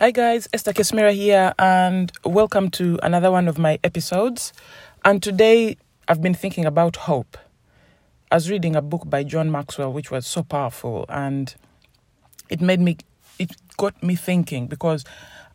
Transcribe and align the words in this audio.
Hi 0.00 0.10
guys, 0.10 0.48
Esther 0.52 0.72
Kesmira 0.72 1.14
here, 1.14 1.54
and 1.56 2.10
welcome 2.24 2.68
to 2.70 2.98
another 3.04 3.30
one 3.30 3.46
of 3.46 3.58
my 3.58 3.78
episodes. 3.84 4.52
And 5.04 5.22
today 5.22 5.76
I've 6.08 6.20
been 6.20 6.34
thinking 6.34 6.64
about 6.64 6.96
hope. 6.96 7.38
I 8.28 8.34
was 8.34 8.50
reading 8.50 8.74
a 8.74 8.82
book 8.82 9.08
by 9.08 9.22
John 9.22 9.52
Maxwell, 9.52 9.92
which 9.92 10.10
was 10.10 10.26
so 10.26 10.42
powerful, 10.42 11.06
and 11.08 11.54
it 12.50 12.60
made 12.60 12.80
me, 12.80 12.96
it 13.38 13.52
got 13.76 14.02
me 14.02 14.16
thinking 14.16 14.66
because 14.66 15.04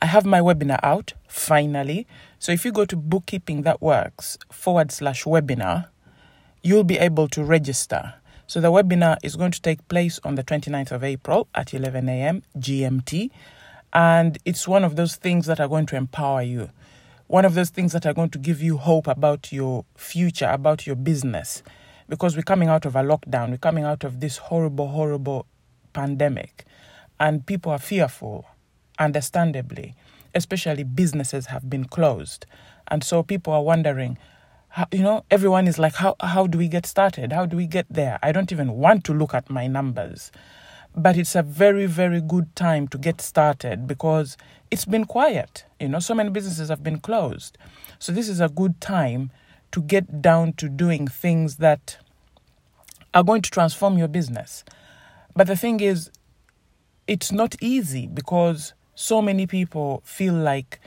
I 0.02 0.06
have 0.06 0.26
my 0.26 0.40
webinar 0.40 0.80
out 0.84 1.16
finally. 1.28 2.08
So 2.40 2.54
if 2.54 2.64
you 2.64 2.72
go 2.72 2.86
to 2.86 2.96
bookkeeping 2.96 3.64
that 3.64 3.82
works 3.82 4.38
forward 4.50 4.94
slash 4.94 5.26
webinar, 5.26 5.88
you'll 6.64 6.86
be 6.86 6.98
able 6.98 7.28
to 7.28 7.44
register. 7.44 8.14
So 8.48 8.62
the 8.62 8.72
webinar 8.72 9.18
is 9.22 9.36
going 9.36 9.52
to 9.52 9.62
take 9.62 9.86
place 9.90 10.18
on 10.24 10.36
the 10.36 10.46
29th 10.46 10.94
of 10.94 11.04
April 11.04 11.50
at 11.54 11.74
11 11.74 12.08
a.m. 12.08 12.44
GMT. 12.58 13.32
And 13.94 14.38
it's 14.46 14.68
one 14.68 14.84
of 14.84 14.96
those 14.96 15.16
things 15.16 15.46
that 15.48 15.60
are 15.60 15.68
going 15.68 15.86
to 15.88 15.96
empower 15.96 16.42
you. 16.42 16.70
One 17.28 17.46
of 17.46 17.54
those 17.54 17.70
things 17.70 17.94
that 17.94 18.06
are 18.06 18.14
going 18.14 18.30
to 18.32 18.40
give 18.40 18.62
you 18.62 18.78
hope 18.78 19.08
about 19.08 19.52
your 19.52 19.86
future, 19.96 20.50
about 20.50 20.88
your 20.88 20.96
business. 20.96 21.64
Because 22.08 22.36
we're 22.36 22.44
coming 22.44 22.70
out 22.70 22.86
of 22.86 22.96
a 22.96 23.02
lockdown, 23.02 23.52
we're 23.52 23.58
coming 23.58 23.84
out 23.84 24.04
of 24.04 24.20
this 24.20 24.38
horrible, 24.38 24.88
horrible 24.90 25.46
pandemic. 25.94 26.66
And 27.20 27.46
people 27.46 27.72
are 27.72 27.80
fearful, 27.80 28.46
understandably. 28.98 29.96
Especially 30.34 30.84
businesses 30.84 31.48
have 31.48 31.70
been 31.70 31.86
closed. 31.86 32.46
And 32.88 33.04
so 33.04 33.24
people 33.24 33.54
are 33.54 33.64
wondering, 33.64 34.18
how, 34.70 34.86
you 34.92 35.02
know, 35.02 35.26
everyone 35.32 35.68
is 35.68 35.80
like, 35.80 35.96
how, 35.96 36.16
how 36.20 36.48
do 36.48 36.58
we 36.58 36.68
get 36.68 36.86
started? 36.86 37.34
How 37.34 37.46
do 37.46 37.58
we 37.58 37.66
get 37.66 37.88
there? 37.90 38.20
I 38.22 38.32
don't 38.32 38.52
even 38.52 38.74
want 38.74 39.04
to 39.06 39.14
look 39.14 39.34
at 39.34 39.50
my 39.50 39.68
numbers. 39.68 40.32
But 40.96 41.18
it's 41.18 41.36
a 41.36 41.44
very, 41.44 41.86
very 41.86 42.20
good 42.20 42.56
time 42.56 42.88
to 42.90 42.98
get 42.98 43.22
started 43.22 43.88
because 43.88 44.38
it's 44.72 44.86
been 44.86 45.06
quiet. 45.06 45.66
You 45.80 45.90
know, 45.90 46.00
so 46.00 46.14
many 46.14 46.30
businesses 46.30 46.70
have 46.70 46.84
been 46.84 47.00
closed. 47.00 47.58
So 48.00 48.12
this 48.12 48.28
is 48.28 48.40
a 48.42 48.50
good 48.50 48.82
time 48.82 49.32
to 49.72 49.82
get 49.82 50.22
down 50.22 50.54
to 50.54 50.68
doing 50.68 51.08
things 51.08 51.58
that 51.58 51.98
are 53.14 53.24
going 53.24 53.42
to 53.42 53.52
transform 53.52 53.98
your 53.98 54.08
business. 54.08 54.64
But 55.36 55.48
the 55.48 55.56
thing 55.56 55.80
is, 55.80 56.10
it's 57.08 57.32
not 57.32 57.56
easy 57.62 58.08
because 58.08 58.74
so 58.96 59.22
many 59.22 59.48
people 59.48 60.02
feel 60.04 60.34
like 60.34 60.80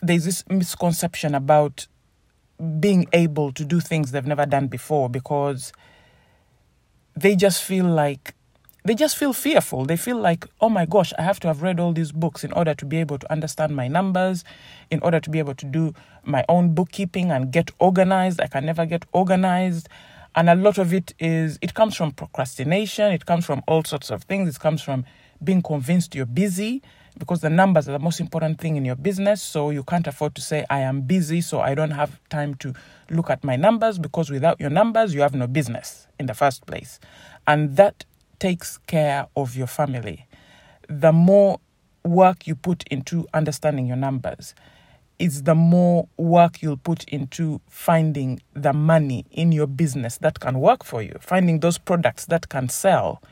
there's 0.00 0.24
this 0.24 0.44
misconception 0.48 1.34
about 1.34 1.86
being 2.78 3.06
able 3.12 3.52
to 3.52 3.64
do 3.64 3.80
things 3.80 4.12
they've 4.12 4.26
never 4.26 4.46
done 4.46 4.66
before 4.66 5.08
because 5.08 5.72
they 7.16 7.34
just 7.36 7.62
feel 7.62 7.86
like 7.86 8.34
they 8.84 8.94
just 8.94 9.16
feel 9.16 9.32
fearful. 9.32 9.84
They 9.84 9.96
feel 9.96 10.16
like, 10.16 10.46
oh 10.60 10.68
my 10.68 10.86
gosh, 10.86 11.12
I 11.18 11.22
have 11.22 11.40
to 11.40 11.48
have 11.48 11.62
read 11.62 11.78
all 11.78 11.92
these 11.92 12.12
books 12.12 12.44
in 12.44 12.52
order 12.52 12.74
to 12.74 12.84
be 12.86 12.98
able 12.98 13.18
to 13.18 13.30
understand 13.32 13.76
my 13.76 13.88
numbers, 13.88 14.44
in 14.90 15.00
order 15.00 15.20
to 15.20 15.30
be 15.30 15.38
able 15.38 15.54
to 15.54 15.66
do 15.66 15.94
my 16.24 16.44
own 16.48 16.74
bookkeeping 16.74 17.30
and 17.30 17.52
get 17.52 17.70
organized. 17.78 18.40
I 18.40 18.46
can 18.46 18.64
never 18.64 18.86
get 18.86 19.04
organized. 19.12 19.88
And 20.34 20.48
a 20.48 20.54
lot 20.54 20.78
of 20.78 20.94
it 20.94 21.12
is, 21.18 21.58
it 21.60 21.74
comes 21.74 21.96
from 21.96 22.12
procrastination, 22.12 23.12
it 23.12 23.26
comes 23.26 23.44
from 23.44 23.62
all 23.66 23.84
sorts 23.84 24.10
of 24.10 24.22
things. 24.24 24.54
It 24.54 24.60
comes 24.60 24.80
from 24.80 25.04
being 25.42 25.62
convinced 25.62 26.14
you're 26.14 26.26
busy 26.26 26.82
because 27.18 27.40
the 27.40 27.50
numbers 27.50 27.88
are 27.88 27.92
the 27.92 27.98
most 27.98 28.20
important 28.20 28.60
thing 28.60 28.76
in 28.76 28.84
your 28.84 28.94
business. 28.94 29.42
So 29.42 29.70
you 29.70 29.82
can't 29.82 30.06
afford 30.06 30.34
to 30.36 30.40
say, 30.40 30.64
I 30.70 30.80
am 30.80 31.02
busy, 31.02 31.40
so 31.40 31.60
I 31.60 31.74
don't 31.74 31.90
have 31.90 32.20
time 32.28 32.54
to 32.56 32.74
look 33.10 33.28
at 33.28 33.42
my 33.42 33.56
numbers 33.56 33.98
because 33.98 34.30
without 34.30 34.60
your 34.60 34.70
numbers, 34.70 35.14
you 35.14 35.20
have 35.20 35.34
no 35.34 35.46
business 35.46 36.06
in 36.18 36.26
the 36.26 36.34
first 36.34 36.66
place. 36.66 37.00
And 37.46 37.76
that 37.76 38.04
takes 38.40 38.78
care 38.86 39.28
of 39.36 39.56
your 39.56 39.68
family. 39.68 40.26
The 40.88 41.12
more 41.12 41.60
work 42.04 42.46
you 42.46 42.56
put 42.56 42.82
into 42.90 43.26
understanding 43.32 43.86
your 43.86 43.96
numbers, 43.96 44.54
is 45.20 45.42
the 45.42 45.54
more 45.54 46.08
work 46.16 46.62
you'll 46.62 46.78
put 46.78 47.04
into 47.04 47.60
finding 47.68 48.40
the 48.54 48.72
money 48.72 49.26
in 49.30 49.52
your 49.52 49.66
business 49.66 50.16
that 50.18 50.40
can 50.40 50.58
work 50.58 50.82
for 50.82 51.02
you, 51.02 51.14
finding 51.20 51.60
those 51.60 51.76
products 51.76 52.24
that 52.26 52.48
can 52.48 52.70
sell. 52.70 53.22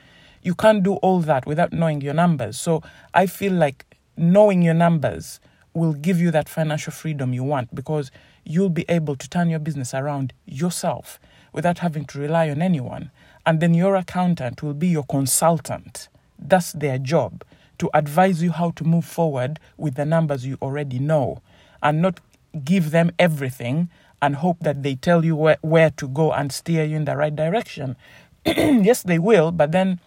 You 0.43 0.55
can't 0.55 0.83
do 0.83 0.97
all 0.97 1.21
that 1.21 1.47
without 1.47 1.73
knowing 1.73 2.03
your 2.03 2.13
numbers. 2.13 2.61
So 2.61 2.83
I 3.15 3.25
feel 3.27 3.55
like 3.55 3.97
knowing 4.19 4.61
your 4.61 4.75
numbers 4.75 5.41
will 5.73 5.95
give 5.95 6.21
you 6.21 6.31
that 6.31 6.49
financial 6.49 6.93
freedom 6.93 7.33
you 7.33 7.43
want 7.43 7.75
because 7.75 8.11
you'll 8.45 8.69
be 8.69 8.85
able 8.91 9.17
to 9.17 9.29
turn 9.29 9.49
your 9.49 9.59
business 9.59 9.95
around 9.95 10.35
yourself 10.45 11.19
without 11.53 11.79
having 11.79 12.05
to 12.07 12.19
rely 12.19 12.51
on 12.51 12.63
anyone. 12.63 13.11
And 13.47 13.61
then 13.61 13.75
your 13.75 13.97
accountant 13.97 14.63
will 14.63 14.75
be 14.75 14.89
your 14.89 15.05
consultant. 15.05 16.09
That's 16.39 16.73
their 16.73 16.99
job 16.99 17.45
to 17.79 17.91
advise 17.95 18.43
you 18.43 18.53
how 18.53 18.71
to 18.73 18.85
move 18.85 19.05
forward 19.05 19.59
with 19.77 19.95
the 19.95 20.05
numbers 20.05 20.45
you 20.45 20.59
already 20.61 20.99
know 20.99 21.41
and 21.83 22.03
not 22.03 22.21
give 22.65 22.91
them 22.91 23.13
everything 23.19 23.89
and 24.21 24.37
hope 24.37 24.59
that 24.61 24.83
they 24.83 24.95
tell 24.95 25.25
you 25.25 25.37
where, 25.37 25.59
where 25.61 25.91
to 25.91 26.09
go 26.09 26.33
and 26.33 26.53
steer 26.53 26.85
you 26.85 26.97
in 26.97 27.05
the 27.05 27.17
right 27.17 27.35
direction. 27.35 27.97
yes, 28.47 29.03
they 29.03 29.19
will, 29.19 29.53
but 29.53 29.73
then 29.73 30.01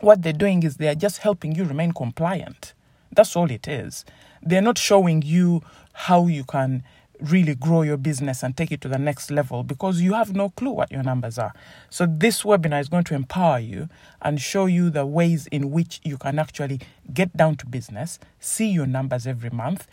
what 0.00 0.22
they're 0.22 0.32
doing 0.32 0.62
is 0.62 0.76
they 0.76 0.88
are 0.88 0.94
just 0.94 1.18
helping 1.18 1.54
you 1.54 1.64
remain 1.64 1.92
compliant. 1.92 2.72
That's 3.12 3.36
all 3.36 3.50
it 3.50 3.68
is. 3.68 4.04
They're 4.42 4.62
not 4.62 4.78
showing 4.78 5.22
you 5.22 5.62
how 5.92 6.26
you 6.26 6.44
can 6.44 6.82
really 7.20 7.54
grow 7.54 7.82
your 7.82 7.96
business 7.96 8.42
and 8.42 8.56
take 8.56 8.70
it 8.70 8.80
to 8.82 8.88
the 8.88 8.98
next 8.98 9.30
level 9.30 9.62
because 9.62 10.00
you 10.00 10.14
have 10.14 10.34
no 10.34 10.50
clue 10.50 10.70
what 10.70 10.90
your 10.90 11.02
numbers 11.02 11.38
are. 11.38 11.52
So, 11.90 12.06
this 12.06 12.42
webinar 12.42 12.80
is 12.80 12.88
going 12.88 13.04
to 13.04 13.14
empower 13.14 13.58
you 13.58 13.88
and 14.22 14.40
show 14.40 14.66
you 14.66 14.90
the 14.90 15.06
ways 15.06 15.46
in 15.48 15.70
which 15.70 16.00
you 16.04 16.18
can 16.18 16.38
actually 16.38 16.80
get 17.12 17.36
down 17.36 17.56
to 17.56 17.66
business, 17.66 18.18
see 18.40 18.68
your 18.68 18.86
numbers 18.86 19.26
every 19.26 19.50
month, 19.50 19.86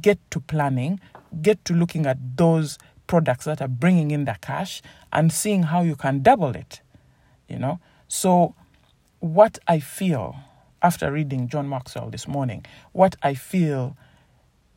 get 0.00 0.18
to 0.30 0.40
planning, 0.40 1.00
get 1.42 1.64
to 1.66 1.72
looking 1.72 2.06
at 2.06 2.18
those 2.36 2.78
products 3.06 3.46
that 3.46 3.60
are 3.60 3.68
bringing 3.68 4.10
in 4.10 4.24
the 4.24 4.36
cash 4.40 4.82
and 5.12 5.32
seeing 5.32 5.64
how 5.64 5.82
you 5.82 5.96
can 5.96 6.22
double 6.22 6.54
it. 6.54 6.80
You 7.48 7.58
know, 7.58 7.80
so 8.06 8.54
what 9.20 9.58
I 9.66 9.80
feel 9.80 10.36
after 10.82 11.10
reading 11.10 11.48
John 11.48 11.68
Maxwell 11.68 12.10
this 12.10 12.28
morning, 12.28 12.64
what 12.92 13.16
I 13.22 13.34
feel 13.34 13.96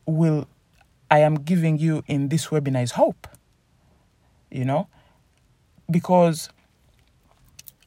will 0.06 0.48
I 1.12 1.18
am 1.18 1.34
giving 1.34 1.78
you 1.78 2.02
in 2.06 2.30
this 2.30 2.46
webinar 2.46 2.82
is 2.82 2.92
hope. 2.92 3.28
You 4.50 4.64
know, 4.64 4.88
because 5.90 6.48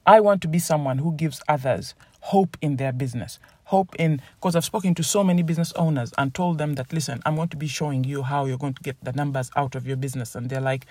I 0.06 0.20
want 0.20 0.44
to 0.44 0.48
be 0.48 0.60
someone 0.60 1.00
who 1.00 1.14
gives 1.14 1.42
others 1.48 1.96
hope 2.22 2.56
in 2.62 2.78
their 2.78 2.94
business. 2.94 3.40
Hope 3.66 3.96
in, 3.98 4.22
because 4.36 4.56
I've 4.56 4.66
spoken 4.66 4.94
to 4.94 5.04
so 5.04 5.24
many 5.24 5.42
business 5.42 5.74
owners 5.74 6.14
and 6.20 6.36
told 6.36 6.60
them 6.60 6.76
that, 6.76 6.94
listen, 6.94 7.20
I'm 7.26 7.36
going 7.36 7.50
to 7.50 7.58
be 7.58 7.68
showing 7.68 8.04
you 8.04 8.22
how 8.22 8.46
you're 8.46 8.60
going 8.60 8.76
to 8.76 8.84
get 8.84 8.96
the 9.04 9.14
numbers 9.14 9.50
out 9.56 9.74
of 9.74 9.88
your 9.88 9.98
business. 9.98 10.36
And 10.36 10.48
they're 10.48 10.62
like, 10.62 10.86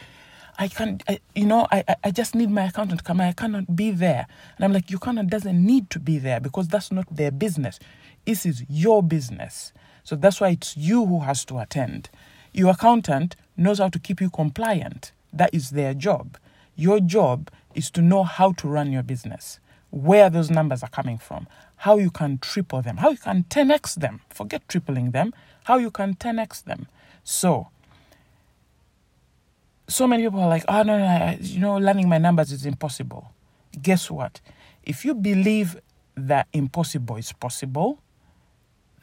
I 0.59 0.67
can't, 0.67 1.05
I, 1.09 1.21
you 1.37 1.47
know, 1.47 1.69
I, 1.71 1.85
I 2.03 2.11
just 2.11 2.35
need 2.35 2.51
my 2.51 2.65
accountant 2.65 3.01
to 3.01 3.05
come. 3.05 3.21
I 3.21 3.33
cannot 3.33 3.77
be 3.77 3.93
there. 3.93 4.27
And 4.57 4.65
I'm 4.65 4.73
like, 4.73 4.91
your 4.91 4.99
accountant 4.99 5.31
doesn't 5.31 5.65
need 5.65 5.89
to 5.91 6.01
be 6.01 6.19
there 6.19 6.41
because 6.41 6.67
that's 6.67 6.91
not 6.91 7.07
their 7.15 7.31
business. 7.31 7.79
This 8.27 8.45
is 8.45 8.65
your 8.69 9.05
business. 9.05 9.73
So 10.05 10.17
that's 10.17 10.41
why 10.41 10.51
it's 10.51 10.77
you 10.77 11.05
who 11.07 11.21
has 11.21 11.45
to 11.47 11.59
attend. 11.59 12.11
Your 12.53 12.71
accountant 12.71 13.37
knows 13.57 13.79
how 13.79 13.89
to 13.89 13.99
keep 13.99 14.21
you 14.21 14.31
compliant. 14.31 15.13
That 15.33 15.53
is 15.53 15.71
their 15.71 15.95
job. 15.95 16.37
Your 16.77 17.01
job 17.01 17.51
is 17.75 17.91
to 17.93 18.03
know 18.03 18.23
how 18.23 18.53
to 18.53 18.69
run 18.69 18.93
your 18.93 19.03
business, 19.03 19.59
where 19.91 20.29
those 20.29 20.51
numbers 20.51 20.83
are 20.83 20.89
coming 20.91 21.19
from, 21.19 21.49
how 21.77 21.97
you 21.97 22.11
can 22.11 22.39
triple 22.39 22.83
them, 22.83 22.99
how 22.99 23.11
you 23.11 23.17
can 23.17 23.45
10x 23.45 23.97
them. 23.97 24.21
Forget 24.31 24.69
tripling 24.69 25.11
them, 25.13 25.33
how 25.65 25.79
you 25.79 25.91
can 25.91 26.15
10x 26.15 26.65
them. 26.65 26.87
So, 27.25 27.69
so 29.89 30.07
many 30.07 30.25
people 30.25 30.41
are 30.41 30.49
like, 30.49 30.65
oh, 30.69 30.83
no, 30.83 30.99
no, 30.99 31.37
you 31.41 31.59
know, 31.59 31.77
learning 31.77 32.09
my 32.09 32.19
numbers 32.19 32.53
is 32.53 32.67
impossible. 32.67 33.33
Guess 33.81 34.11
what? 34.11 34.41
If 34.83 35.05
you 35.05 35.15
believe 35.15 35.77
that 36.17 36.47
impossible 36.53 37.17
is 37.17 37.33
possible, 37.33 37.99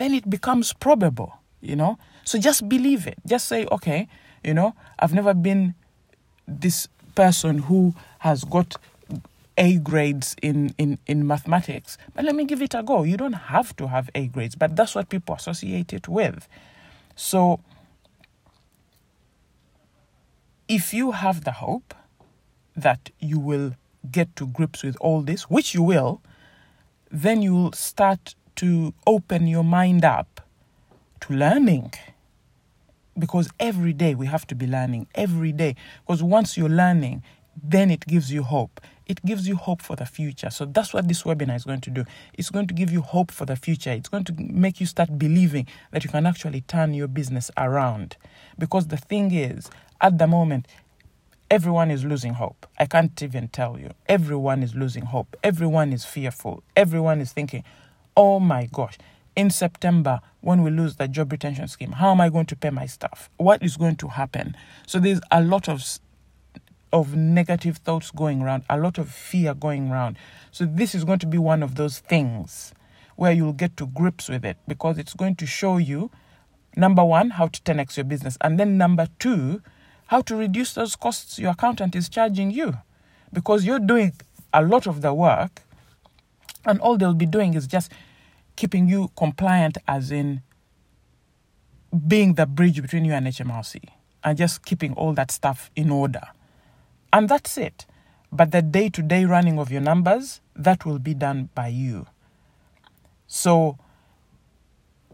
then 0.01 0.13
it 0.13 0.29
becomes 0.29 0.73
probable, 0.73 1.33
you 1.61 1.75
know? 1.75 1.97
So 2.23 2.39
just 2.39 2.67
believe 2.67 3.05
it. 3.07 3.19
Just 3.25 3.47
say, 3.47 3.65
okay, 3.71 4.07
you 4.43 4.53
know, 4.53 4.73
I've 4.99 5.13
never 5.13 5.33
been 5.33 5.75
this 6.47 6.87
person 7.13 7.59
who 7.59 7.93
has 8.19 8.43
got 8.43 8.77
A 9.57 9.77
grades 9.77 10.35
in, 10.41 10.73
in, 10.77 10.97
in 11.05 11.27
mathematics, 11.27 11.97
but 12.15 12.25
let 12.25 12.35
me 12.35 12.45
give 12.45 12.61
it 12.61 12.73
a 12.73 12.81
go. 12.81 13.03
You 13.03 13.17
don't 13.17 13.33
have 13.33 13.75
to 13.75 13.87
have 13.87 14.09
A 14.15 14.27
grades, 14.27 14.55
but 14.55 14.75
that's 14.75 14.95
what 14.95 15.09
people 15.09 15.35
associate 15.35 15.93
it 15.93 16.07
with. 16.07 16.47
So 17.15 17.59
if 20.67 20.93
you 20.93 21.11
have 21.11 21.43
the 21.43 21.51
hope 21.51 21.93
that 22.75 23.11
you 23.19 23.37
will 23.39 23.75
get 24.09 24.35
to 24.37 24.47
grips 24.47 24.83
with 24.83 24.97
all 24.99 25.21
this, 25.21 25.43
which 25.43 25.75
you 25.75 25.83
will, 25.83 26.21
then 27.11 27.41
you'll 27.41 27.73
start 27.73 28.35
to 28.57 28.93
open 29.07 29.47
your 29.47 29.63
mind 29.63 30.03
up 30.05 30.41
to 31.21 31.33
learning. 31.33 31.93
Because 33.17 33.49
every 33.59 33.93
day 33.93 34.15
we 34.15 34.27
have 34.27 34.47
to 34.47 34.55
be 34.55 34.67
learning, 34.67 35.07
every 35.15 35.51
day. 35.51 35.75
Because 36.05 36.23
once 36.23 36.57
you're 36.57 36.69
learning, 36.69 37.23
then 37.61 37.91
it 37.91 38.07
gives 38.07 38.31
you 38.31 38.43
hope. 38.43 38.79
it 39.11 39.23
gives 39.25 39.45
you 39.45 39.57
hope 39.57 39.81
for 39.81 39.97
the 39.97 40.05
future. 40.05 40.49
So 40.49 40.63
that's 40.63 40.93
what 40.93 41.09
this 41.09 41.23
webinar 41.23 41.57
is 41.57 41.65
going 41.65 41.81
to 41.81 41.89
do. 41.89 42.05
It's 42.33 42.49
going 42.49 42.65
to 42.67 42.73
give 42.73 42.91
you 42.93 43.01
hope 43.01 43.29
for 43.29 43.45
the 43.45 43.57
future. 43.57 43.91
It's 43.91 44.07
going 44.07 44.23
to 44.23 44.33
make 44.37 44.79
you 44.79 44.85
start 44.85 45.19
believing 45.19 45.67
that 45.91 46.05
you 46.05 46.09
can 46.09 46.25
actually 46.25 46.61
turn 46.61 46.93
your 46.93 47.09
business 47.09 47.51
around. 47.57 48.15
Because 48.57 48.87
the 48.87 48.95
thing 48.95 49.33
is, 49.33 49.69
at 49.99 50.17
the 50.17 50.27
moment, 50.27 50.65
everyone 51.49 51.91
is 51.91 52.05
losing 52.05 52.35
hope. 52.35 52.65
I 52.79 52.85
can't 52.85 53.21
even 53.21 53.49
tell 53.49 53.77
you. 53.77 53.91
Everyone 54.07 54.63
is 54.63 54.75
losing 54.75 55.03
hope. 55.03 55.35
Everyone 55.43 55.91
is 55.91 56.05
fearful. 56.05 56.63
Everyone 56.77 57.19
is 57.19 57.33
thinking, 57.33 57.65
oh 58.15 58.39
my 58.39 58.67
gosh, 58.71 58.97
in 59.35 59.49
September, 59.49 60.19
when 60.41 60.63
we 60.63 60.71
lose 60.71 60.95
the 60.95 61.07
job 61.07 61.31
retention 61.31 61.67
scheme, 61.67 61.93
how 61.93 62.11
am 62.11 62.21
I 62.21 62.29
going 62.29 62.45
to 62.47 62.55
pay 62.55 62.69
my 62.69 62.85
staff? 62.85 63.29
What 63.37 63.63
is 63.63 63.77
going 63.77 63.95
to 63.97 64.07
happen? 64.09 64.55
So 64.85 64.99
there's 64.99 65.21
a 65.31 65.41
lot 65.41 65.69
of 65.69 65.83
of 66.93 67.15
negative 67.15 67.77
thoughts 67.77 68.11
going 68.11 68.41
around, 68.41 68.63
a 68.69 68.77
lot 68.77 68.97
of 68.97 69.09
fear 69.09 69.53
going 69.53 69.89
around. 69.89 70.17
So 70.51 70.65
this 70.65 70.93
is 70.93 71.05
going 71.05 71.19
to 71.19 71.25
be 71.25 71.37
one 71.37 71.63
of 71.63 71.75
those 71.75 71.99
things 71.99 72.73
where 73.15 73.31
you'll 73.31 73.53
get 73.53 73.77
to 73.77 73.85
grips 73.85 74.27
with 74.27 74.43
it 74.43 74.57
because 74.67 74.97
it's 74.97 75.13
going 75.13 75.35
to 75.37 75.45
show 75.45 75.77
you 75.77 76.11
number 76.75 77.03
one 77.03 77.31
how 77.31 77.47
to 77.47 77.61
10x 77.61 77.97
your 77.97 78.03
business 78.03 78.37
and 78.41 78.59
then 78.59 78.77
number 78.77 79.07
two 79.19 79.61
how 80.07 80.21
to 80.21 80.35
reduce 80.35 80.73
those 80.73 80.95
costs 80.95 81.37
your 81.37 81.51
accountant 81.51 81.95
is 81.95 82.07
charging 82.09 82.49
you 82.49 82.73
because 83.33 83.65
you're 83.65 83.79
doing 83.79 84.13
a 84.53 84.63
lot 84.63 84.87
of 84.87 85.01
the 85.01 85.13
work 85.13 85.61
and 86.65 86.79
all 86.79 86.97
they'll 86.97 87.13
be 87.13 87.25
doing 87.25 87.53
is 87.53 87.67
just 87.67 87.91
keeping 88.55 88.87
you 88.87 89.11
compliant 89.17 89.77
as 89.87 90.11
in 90.11 90.41
being 92.07 92.35
the 92.35 92.45
bridge 92.45 92.81
between 92.81 93.05
you 93.05 93.13
and 93.13 93.27
HMRC 93.27 93.81
and 94.23 94.37
just 94.37 94.63
keeping 94.65 94.93
all 94.93 95.13
that 95.13 95.31
stuff 95.31 95.71
in 95.75 95.89
order. 95.89 96.21
And 97.11 97.27
that's 97.27 97.57
it. 97.57 97.85
But 98.31 98.51
the 98.51 98.61
day 98.61 98.89
to 98.89 99.01
day 99.01 99.25
running 99.25 99.59
of 99.59 99.71
your 99.71 99.81
numbers, 99.81 100.39
that 100.55 100.85
will 100.85 100.99
be 100.99 101.13
done 101.13 101.49
by 101.53 101.67
you. 101.67 102.07
So 103.27 103.77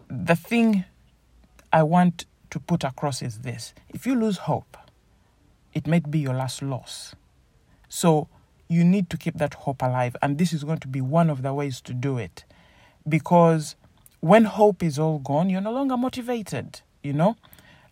the 0.08 0.36
thing 0.36 0.86
I 1.74 1.84
want 1.84 2.26
to 2.52 2.60
put 2.60 2.84
across 2.84 3.22
is 3.22 3.40
this 3.40 3.74
if 3.90 4.06
you 4.06 4.16
lose 4.16 4.38
hope, 4.38 4.78
it 5.74 5.88
might 5.88 6.10
be 6.12 6.20
your 6.20 6.34
last 6.34 6.62
loss. 6.62 7.16
So 7.90 8.28
you 8.68 8.84
need 8.84 9.10
to 9.10 9.18
keep 9.18 9.38
that 9.38 9.54
hope 9.54 9.82
alive. 9.82 10.16
And 10.22 10.38
this 10.38 10.54
is 10.54 10.64
going 10.64 10.80
to 10.80 10.88
be 10.88 11.02
one 11.02 11.30
of 11.30 11.42
the 11.42 11.54
ways 11.54 11.82
to 11.82 11.94
do 11.94 12.18
it. 12.18 12.46
Because 13.08 13.76
when 14.20 14.46
hope 14.46 14.84
is 14.84 15.00
all 15.00 15.20
gone, 15.20 15.50
you're 15.50 15.62
no 15.62 15.72
longer 15.72 15.98
motivated, 15.98 16.82
you 17.04 17.14
know? 17.14 17.38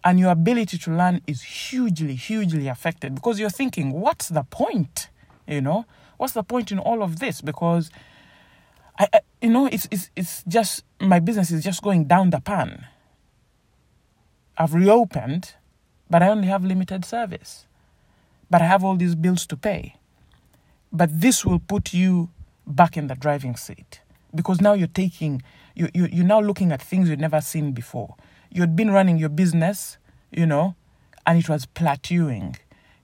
And 0.04 0.20
your 0.20 0.32
ability 0.32 0.78
to 0.80 0.92
learn 0.92 1.22
is 1.26 1.42
hugely, 1.42 2.16
hugely 2.16 2.68
affected 2.68 3.16
because 3.16 3.40
you're 3.40 3.50
thinking, 3.50 3.92
what's 3.92 4.30
the 4.30 4.44
point? 4.44 5.10
You 5.48 5.62
know? 5.62 5.86
What's 6.18 6.34
the 6.34 6.44
point 6.44 6.72
in 6.72 6.80
all 6.80 7.02
of 7.02 7.20
this? 7.20 7.42
Because 7.42 7.90
I, 9.00 9.08
I 9.14 9.20
you 9.42 9.50
know, 9.50 9.68
it's, 9.68 9.88
it's, 9.92 10.10
it's 10.16 10.44
just, 10.48 10.84
my 11.00 11.20
business 11.20 11.52
is 11.52 11.64
just 11.64 11.82
going 11.82 12.06
down 12.06 12.30
the 12.30 12.40
pan. 12.40 12.86
I've 14.58 14.74
reopened, 14.74 15.54
but 16.10 16.22
I 16.22 16.30
only 16.30 16.48
have 16.48 16.64
limited 16.64 17.04
service 17.04 17.66
but 18.50 18.62
I 18.62 18.66
have 18.66 18.84
all 18.84 18.96
these 18.96 19.16
bills 19.16 19.46
to 19.48 19.58
pay. 19.58 19.96
But 20.96 21.20
this 21.20 21.44
will 21.44 21.60
put 21.60 21.94
you 21.94 22.30
back 22.66 22.96
in 22.96 23.08
the 23.08 23.16
driving 23.16 23.58
seat 23.58 24.00
because 24.34 24.62
now 24.62 24.72
you're 24.72 24.88
taking, 24.88 25.42
you, 25.76 25.90
you, 25.94 26.06
you're 26.06 26.26
now 26.26 26.40
looking 26.40 26.72
at 26.72 26.82
things 26.82 27.10
you've 27.10 27.20
never 27.20 27.42
seen 27.42 27.74
before. 27.74 28.16
You'd 28.50 28.78
been 28.78 28.92
running 28.92 29.18
your 29.18 29.28
business, 29.28 29.98
you 30.32 30.46
know, 30.46 30.76
and 31.28 31.38
it 31.38 31.50
was 31.50 31.66
plateauing. 31.66 32.56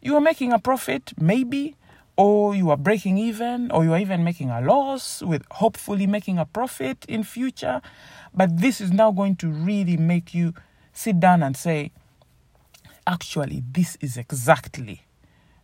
You 0.01 0.13
were 0.13 0.21
making 0.21 0.53
a 0.53 0.59
profit, 0.59 1.11
maybe, 1.19 1.75
or 2.15 2.55
you 2.55 2.69
are 2.69 2.77
breaking 2.77 3.17
even, 3.17 3.69
or 3.71 3.83
you 3.83 3.91
are 3.91 3.99
even 3.99 4.23
making 4.23 4.51
a 4.51 4.61
loss 4.61 5.21
with 5.21 5.43
hopefully 5.51 6.07
making 6.07 6.37
a 6.37 6.45
profit 6.45 7.05
in 7.09 7.25
future. 7.25 7.81
But 8.33 8.61
this 8.61 8.79
is 8.79 8.93
now 8.93 9.11
going 9.11 9.35
to 9.37 9.49
really 9.49 9.97
make 9.97 10.33
you 10.33 10.53
sit 10.93 11.19
down 11.19 11.43
and 11.43 11.57
say, 11.57 11.91
actually, 13.05 13.63
this 13.69 13.97
is 13.99 14.15
exactly 14.15 15.01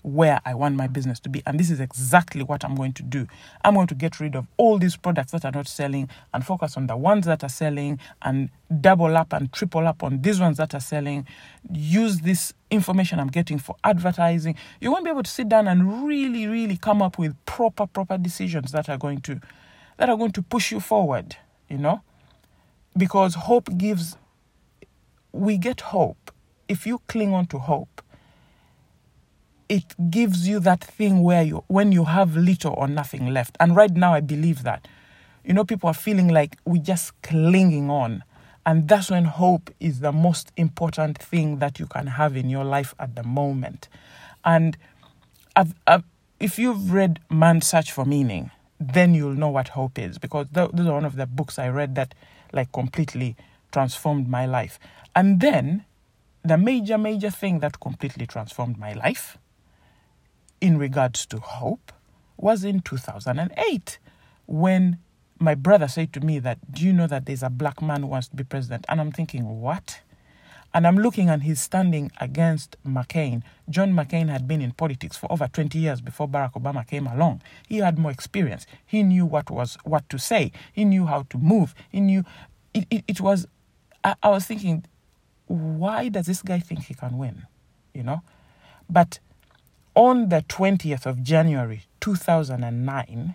where 0.07 0.39
I 0.45 0.53
want 0.53 0.75
my 0.75 0.87
business 0.87 1.19
to 1.21 1.29
be. 1.29 1.43
And 1.45 1.59
this 1.59 1.69
is 1.69 1.81
exactly 1.81 2.41
what 2.41 2.63
I'm 2.63 2.75
going 2.75 2.93
to 2.93 3.03
do. 3.03 3.27
I'm 3.63 3.73
going 3.73 3.87
to 3.87 3.95
get 3.95 4.21
rid 4.21 4.35
of 4.35 4.47
all 4.55 4.79
these 4.79 4.95
products 4.95 5.33
that 5.33 5.43
are 5.43 5.51
not 5.51 5.67
selling 5.67 6.09
and 6.33 6.45
focus 6.45 6.77
on 6.77 6.87
the 6.87 6.95
ones 6.95 7.25
that 7.25 7.43
are 7.43 7.49
selling 7.49 7.99
and 8.21 8.49
double 8.79 9.17
up 9.17 9.33
and 9.33 9.51
triple 9.51 9.85
up 9.85 10.03
on 10.03 10.21
these 10.21 10.39
ones 10.39 10.57
that 10.57 10.73
are 10.73 10.79
selling. 10.79 11.27
Use 11.73 12.21
this 12.21 12.53
information 12.71 13.19
I'm 13.19 13.27
getting 13.27 13.59
for 13.59 13.75
advertising. 13.83 14.55
You 14.79 14.91
won't 14.91 15.03
be 15.03 15.09
able 15.11 15.23
to 15.23 15.29
sit 15.29 15.49
down 15.49 15.67
and 15.67 16.07
really, 16.07 16.47
really 16.47 16.77
come 16.77 17.01
up 17.01 17.19
with 17.19 17.35
proper, 17.45 17.85
proper 17.85 18.17
decisions 18.17 18.71
that 18.71 18.87
are 18.87 18.97
going 18.97 19.19
to 19.21 19.41
that 19.97 20.09
are 20.09 20.15
going 20.17 20.31
to 20.31 20.43
push 20.43 20.71
you 20.71 20.79
forward, 20.79 21.35
you 21.67 21.77
know? 21.77 22.01
Because 22.95 23.33
hope 23.33 23.77
gives 23.77 24.15
we 25.33 25.57
get 25.57 25.81
hope. 25.81 26.31
If 26.67 26.85
you 26.85 27.01
cling 27.07 27.33
on 27.33 27.47
to 27.47 27.57
hope, 27.57 28.01
it 29.69 30.09
gives 30.09 30.47
you 30.47 30.59
that 30.61 30.83
thing 30.83 31.23
where 31.23 31.43
you 31.43 31.63
when 31.67 31.91
you 31.91 32.05
have 32.05 32.35
little 32.35 32.73
or 32.73 32.87
nothing 32.87 33.27
left. 33.27 33.57
And 33.59 33.75
right 33.75 33.91
now 33.91 34.13
i 34.13 34.21
believe 34.21 34.63
that. 34.63 34.87
You 35.43 35.53
know 35.53 35.63
people 35.63 35.89
are 35.89 35.93
feeling 35.93 36.27
like 36.27 36.57
we're 36.65 36.81
just 36.81 37.19
clinging 37.21 37.89
on. 37.89 38.23
And 38.65 38.87
that's 38.89 39.09
when 39.09 39.23
hope 39.25 39.69
is 39.79 40.01
the 40.01 40.11
most 40.11 40.51
important 40.57 41.17
thing 41.17 41.59
that 41.59 41.79
you 41.79 41.85
can 41.85 42.07
have 42.07 42.35
in 42.35 42.49
your 42.49 42.65
life 42.65 42.93
at 42.99 43.15
the 43.15 43.23
moment. 43.23 43.87
And 44.43 44.75
I've, 45.55 45.73
I've, 45.87 46.03
if 46.41 46.59
you've 46.59 46.91
read 46.91 47.21
man's 47.29 47.65
search 47.65 47.93
for 47.93 48.03
meaning 48.03 48.51
then 48.79 49.13
you'll 49.13 49.33
know 49.33 49.49
what 49.49 49.69
hope 49.69 49.97
is. 49.97 50.17
Because 50.17 50.47
those 50.51 50.71
are 50.73 50.93
one 50.93 51.05
of 51.05 51.15
the 51.15 51.25
books 51.25 51.57
i 51.57 51.67
read 51.67 51.95
that 51.95 52.13
like 52.53 52.71
completely 52.71 53.35
transformed 53.71 54.27
my 54.29 54.45
life. 54.45 54.79
And 55.15 55.39
then 55.39 55.85
the 56.43 56.57
major 56.57 56.97
major 56.97 57.29
thing 57.29 57.59
that 57.59 57.79
completely 57.79 58.25
transformed 58.25 58.77
my 58.77 58.93
life 58.93 59.37
in 60.61 60.77
regards 60.77 61.25
to 61.27 61.39
hope 61.39 61.91
was 62.37 62.63
in 62.63 62.79
2008 62.81 63.99
when 64.45 64.97
my 65.39 65.55
brother 65.55 65.87
said 65.87 66.13
to 66.13 66.19
me 66.19 66.39
that 66.39 66.71
do 66.71 66.83
you 66.83 66.93
know 66.93 67.07
that 67.07 67.25
there's 67.25 67.43
a 67.43 67.49
black 67.49 67.81
man 67.81 68.01
who 68.01 68.07
wants 68.07 68.27
to 68.29 68.35
be 68.35 68.43
president? 68.43 68.85
And 68.89 68.99
i'm 68.99 69.11
thinking 69.11 69.61
what? 69.61 70.01
And 70.73 70.85
i'm 70.87 70.97
looking 70.97 71.29
and 71.29 71.43
he's 71.43 71.61
standing 71.61 72.11
against 72.19 72.75
mccain. 72.85 73.43
John 73.69 73.93
mccain 73.93 74.29
had 74.29 74.47
been 74.47 74.61
in 74.61 74.71
politics 74.71 75.17
for 75.17 75.31
over 75.31 75.47
20 75.47 75.77
years 75.77 76.01
before 76.01 76.27
barack 76.27 76.53
obama 76.53 76.87
came 76.87 77.07
along. 77.07 77.41
He 77.67 77.77
had 77.77 77.97
more 77.97 78.11
experience. 78.11 78.65
He 78.85 79.03
knew 79.03 79.25
what 79.25 79.49
was 79.49 79.77
what 79.83 80.09
to 80.09 80.19
say. 80.19 80.51
He 80.73 80.85
knew 80.85 81.05
how 81.05 81.23
to 81.29 81.37
move. 81.37 81.73
He 81.89 81.99
knew 81.99 82.23
it, 82.73 82.85
it, 82.89 83.03
it 83.07 83.21
was 83.21 83.47
I, 84.03 84.15
I 84.23 84.29
was 84.29 84.45
thinking 84.45 84.85
why 85.47 86.09
does 86.09 86.25
this 86.25 86.41
guy 86.41 86.59
think 86.59 86.85
he 86.85 86.93
can 86.93 87.17
win? 87.17 87.43
You 87.93 88.03
know? 88.03 88.21
But 88.89 89.19
on 89.97 90.29
the 90.29 90.43
20th 90.47 91.07
of 91.07 91.23
January 91.23 91.81
2009, 92.01 93.33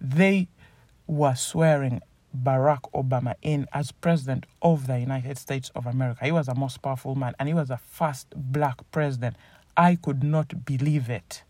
they 0.00 0.48
were 1.06 1.36
swearing 1.36 2.02
Barack 2.36 2.80
Obama 2.92 3.36
in 3.42 3.68
as 3.72 3.92
president 3.92 4.44
of 4.60 4.88
the 4.88 4.98
United 4.98 5.38
States 5.38 5.70
of 5.76 5.86
America. 5.86 6.24
He 6.24 6.32
was 6.32 6.46
the 6.46 6.54
most 6.56 6.82
powerful 6.82 7.14
man 7.14 7.36
and 7.38 7.48
he 7.48 7.54
was 7.54 7.68
the 7.68 7.76
first 7.76 8.26
black 8.34 8.80
president. 8.90 9.36
I 9.76 9.94
could 9.94 10.24
not 10.24 10.64
believe 10.64 11.08
it. 11.08 11.44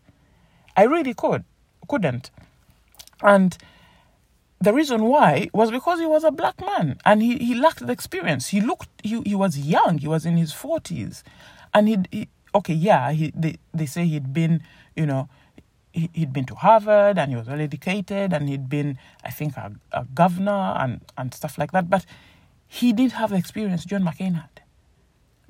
I 0.77 0.83
really 0.83 1.15
could 1.15 1.43
couldn't. 1.87 2.29
And 3.23 3.57
the 4.61 4.73
reason 4.73 5.05
why 5.05 5.49
was 5.55 5.71
because 5.71 5.99
he 5.99 6.05
was 6.05 6.23
a 6.23 6.29
black 6.29 6.61
man 6.61 6.99
and 7.03 7.23
he, 7.23 7.39
he 7.39 7.55
lacked 7.55 7.83
the 7.83 7.91
experience. 7.91 8.49
He 8.49 8.61
looked 8.61 8.89
he, 9.01 9.23
he 9.25 9.33
was 9.33 9.57
young, 9.57 9.97
he 9.97 10.07
was 10.07 10.23
in 10.23 10.37
his 10.37 10.53
forties. 10.53 11.23
And 11.73 11.87
he, 11.89 11.97
he 12.11 12.27
okay, 12.55 12.73
yeah, 12.73 13.11
he, 13.11 13.31
they, 13.35 13.57
they 13.73 13.85
say 13.85 14.05
he'd 14.05 14.33
been, 14.33 14.63
you 14.95 15.05
know, 15.05 15.29
he, 15.91 16.09
he'd 16.13 16.33
been 16.33 16.45
to 16.45 16.55
Harvard 16.55 17.17
and 17.17 17.31
he 17.31 17.37
was 17.37 17.47
well 17.47 17.61
educated 17.61 18.33
and 18.33 18.49
he'd 18.49 18.69
been, 18.69 18.97
I 19.23 19.31
think, 19.31 19.55
a, 19.57 19.73
a 19.91 20.05
governor 20.13 20.73
and, 20.77 21.01
and 21.17 21.33
stuff 21.33 21.57
like 21.57 21.71
that. 21.73 21.89
But 21.89 22.05
he 22.67 22.93
didn't 22.93 23.13
have 23.13 23.29
the 23.29 23.35
experience 23.35 23.85
John 23.85 24.03
McCain 24.03 24.35
had. 24.35 24.61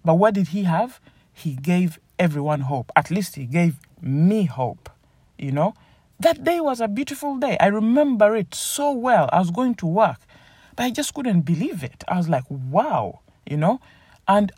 But 0.04 0.16
what 0.16 0.34
did 0.34 0.50
he 0.50 0.64
have? 0.64 1.00
He 1.34 1.56
gave 1.56 2.00
everyone 2.20 2.62
hope. 2.62 2.92
At 2.96 3.10
least 3.10 3.36
he 3.36 3.46
gave 3.46 3.80
me 4.02 4.46
hope, 4.46 4.90
you 5.38 5.52
know. 5.52 5.74
That 6.20 6.44
day 6.44 6.62
was 6.62 6.80
a 6.80 6.88
beautiful 6.88 7.38
day. 7.38 7.58
I 7.60 7.68
remember 7.68 8.36
it 8.36 8.56
so 8.56 8.92
well. 8.92 9.30
I 9.34 9.40
was 9.40 9.52
going 9.52 9.76
to 9.76 9.86
work, 9.86 10.20
but 10.76 10.84
I 10.84 10.92
just 10.92 11.14
couldn't 11.14 11.42
believe 11.42 11.84
it. 11.84 12.04
I 12.08 12.18
was 12.18 12.30
like, 12.30 12.46
wow, 12.50 13.20
you 13.46 13.58
know. 13.58 13.82
And 14.28 14.52